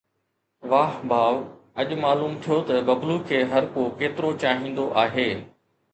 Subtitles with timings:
[0.71, 1.33] واهه ڀاءُ،
[1.79, 5.29] اڄ معلوم ٿيو ته ببلو کي هر ڪو ڪيترو چاهيندو آهي